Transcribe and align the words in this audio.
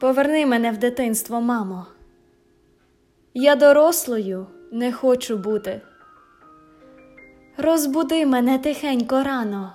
Поверни 0.00 0.46
мене 0.46 0.72
в 0.72 0.76
дитинство, 0.76 1.40
мамо. 1.40 1.86
Я 3.34 3.56
дорослою 3.56 4.46
не 4.72 4.92
хочу 4.92 5.36
бути. 5.36 5.80
Розбуди 7.56 8.26
мене 8.26 8.58
тихенько 8.58 9.22
рано. 9.22 9.72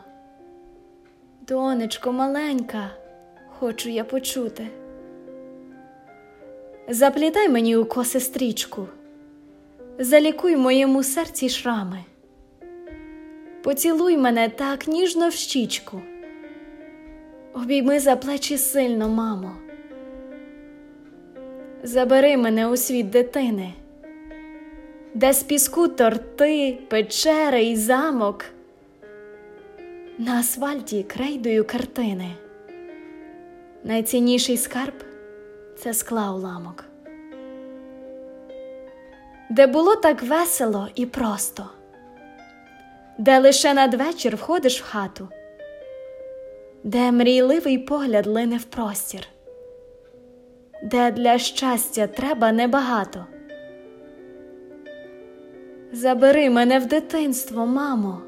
Донечко 1.48 2.12
маленька, 2.12 2.90
хочу 3.60 3.90
я 3.90 4.04
почути. 4.04 4.68
Заплітай 6.90 7.50
мені 7.50 7.78
у 7.78 7.86
коси 7.86 8.20
стрічку, 8.20 8.88
залікуй 10.00 10.56
моєму 10.56 11.04
серці 11.04 11.50
шрами. 11.50 12.04
Поцілуй 13.64 14.18
мене 14.18 14.50
так 14.50 14.88
ніжно 14.88 15.30
в 15.30 15.34
щічку. 15.34 16.02
Обійми 17.54 18.00
за 18.00 18.16
плечі 18.16 18.58
сильно, 18.58 19.10
мамо. 19.10 19.65
Забери 21.86 22.38
мене 22.38 22.68
у 22.68 22.78
світ 22.78 23.10
дитини, 23.10 23.74
де 25.14 25.34
з 25.34 25.44
піску 25.44 25.88
торти, 25.88 26.78
печери 26.90 27.64
і 27.64 27.76
замок, 27.76 28.46
на 30.18 30.40
асфальті 30.40 31.04
крейдою 31.04 31.66
картини. 31.66 32.32
Найцінніший 33.84 34.58
скарб 34.58 34.94
це 35.78 35.94
скла 35.94 36.32
уламок, 36.32 36.86
де 39.50 39.68
було 39.68 39.96
так 39.96 40.24
весело 40.24 40.88
і 40.96 41.06
просто, 41.06 41.70
де 43.18 43.40
лише 43.40 43.74
надвечір 43.74 44.36
входиш 44.36 44.82
в 44.82 44.86
хату, 44.86 45.30
де 46.84 47.12
мрійливий 47.12 47.78
погляд 47.78 48.28
лине 48.28 48.58
в 48.58 48.64
простір 48.64 49.28
де 50.86 51.12
для 51.12 51.38
щастя 51.38 52.08
треба 52.08 52.52
небагато. 52.52 53.26
Забери 55.92 56.50
мене 56.50 56.80
в 56.80 56.86
дитинство, 56.86 57.66
мамо. 57.66 58.22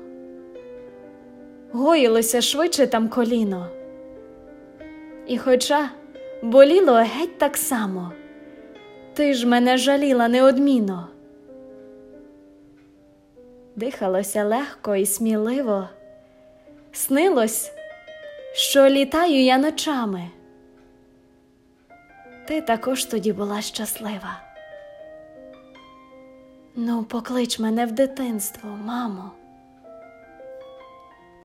Гоїлося 1.71 2.41
швидше 2.41 2.87
там 2.87 3.09
коліно. 3.09 3.67
І 5.27 5.37
хоча 5.37 5.89
боліло 6.43 6.93
геть 6.93 7.37
так 7.37 7.57
само, 7.57 8.11
ти 9.13 9.33
ж 9.33 9.47
мене 9.47 9.77
жаліла 9.77 10.27
неодмінно. 10.27 11.07
Дихалося 13.75 14.43
легко 14.43 14.95
і 14.95 15.05
сміливо, 15.05 15.89
снилось, 16.91 17.71
що 18.53 18.89
літаю 18.89 19.43
я 19.43 19.57
ночами. 19.57 20.29
Ти 22.47 22.61
також 22.61 23.05
тоді 23.05 23.33
була 23.33 23.61
щаслива. 23.61 24.41
Ну, 26.75 27.03
поклич 27.03 27.59
мене 27.59 27.85
в 27.85 27.91
дитинство, 27.91 28.69
мамо. 28.69 29.31